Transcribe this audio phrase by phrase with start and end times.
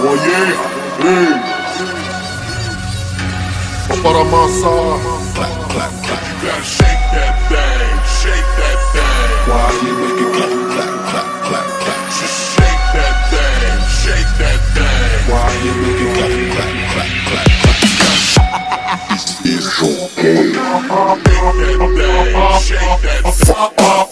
[0.00, 0.56] voyez
[1.00, 1.52] Hey eh.
[4.02, 4.72] Para massa
[5.34, 6.22] Clap, clap, clap.
[6.22, 11.28] You gotta shake that thing, shake that thing Why you make it clap, clap, clap,
[11.46, 12.00] clap, clap?
[12.08, 17.48] Just shake that thing, shake that thing Why you make it clap, clap, clap, clap,
[17.62, 17.80] clap?
[19.10, 20.40] This is okay.
[20.42, 20.80] Shake that
[22.04, 22.26] thing,
[22.62, 24.11] shake that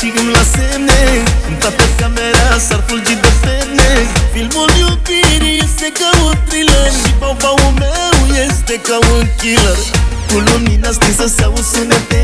[0.00, 1.00] și îmi la semne
[1.48, 3.90] În toată camera s-ar fulgi de perne
[4.32, 8.16] Filmul iubirii este ca un thriller Și bau meu
[8.46, 9.78] este ca un killer.
[10.28, 12.22] Cu lumina stinsă se au sunete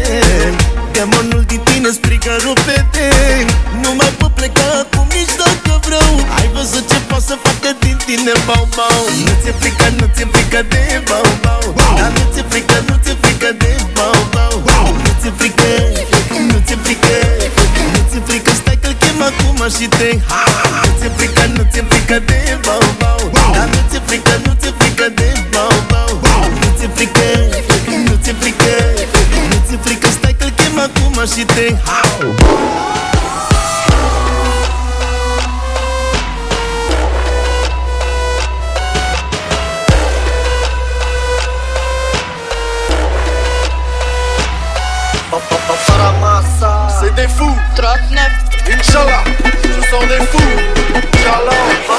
[0.97, 3.07] Demonul din tine strigă rupete.
[3.83, 6.13] Nu mai pot pleca cu nici dacă vreau.
[6.39, 9.03] Ai văzut ce pot să facă din tine bau-bau?
[9.25, 11.65] Nu ți-e frică, nu ți-e frică de bau-bau.
[11.99, 12.66] Dar nu ți-e frică,
[19.67, 22.23] chem acum și te Nu ți-e frică,
[51.03, 51.17] fous.
[51.17, 51.96] Inch'Allah.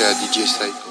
[0.00, 0.90] à DJ Psycho.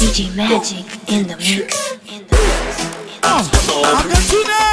[0.00, 1.98] DJ Magic in the mix.
[2.08, 2.78] In the mix.
[3.92, 4.63] In the mix.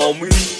[0.00, 0.59] On me.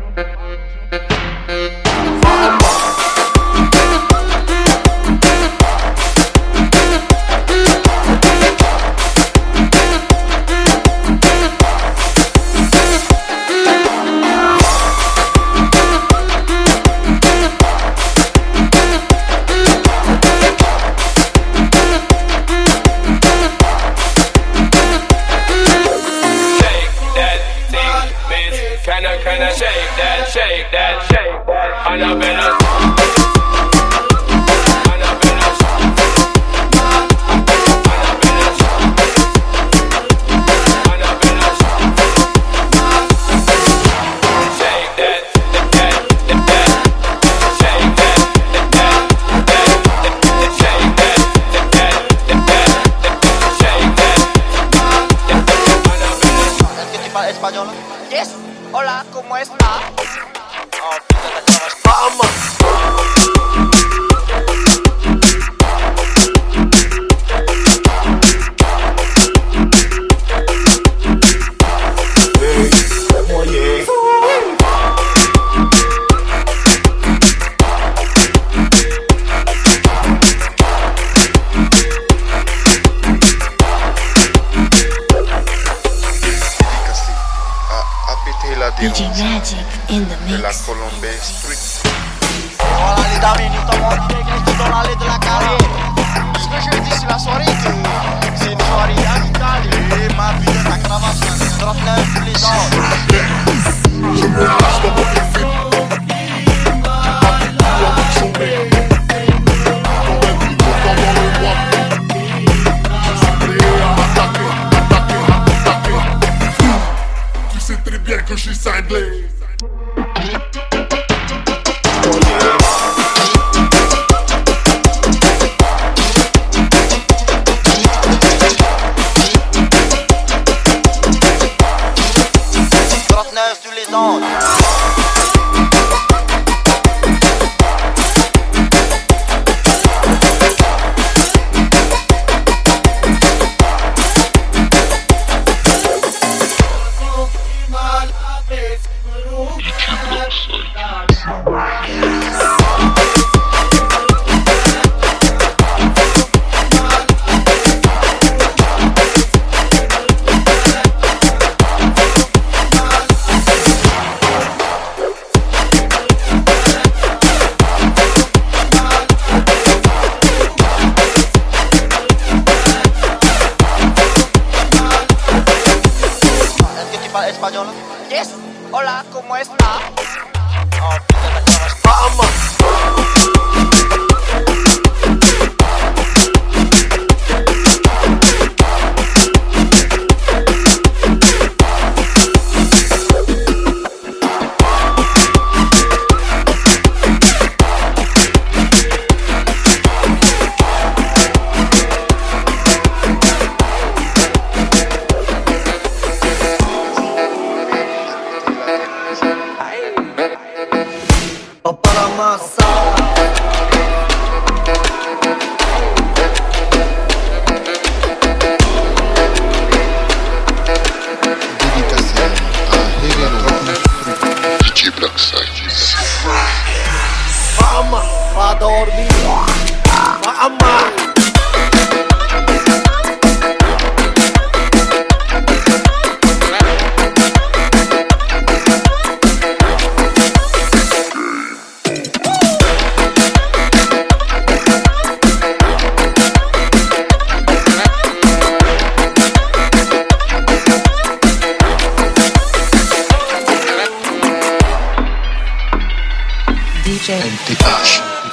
[178.11, 178.35] Yes,
[178.73, 180.30] hola, ¿cómo estás?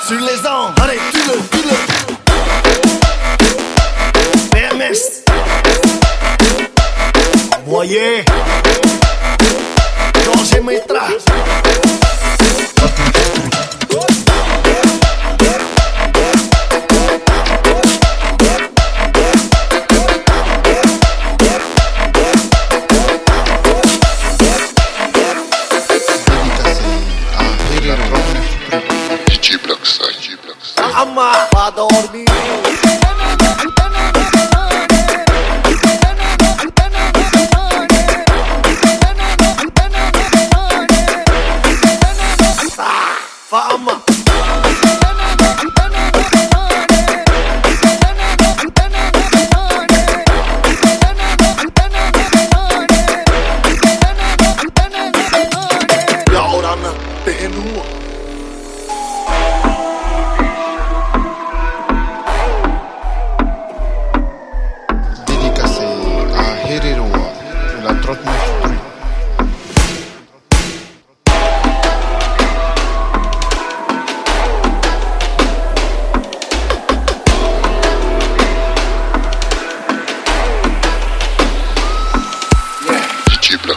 [0.07, 1.58] Sur les ondes, allez, tu le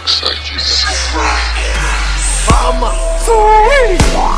[0.02, 0.42] Rucksack.
[2.50, 2.92] Mama,
[3.24, 4.31] free.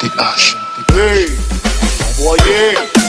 [0.00, 0.56] TH.
[0.94, 1.26] Hey,
[2.16, 2.99] voyez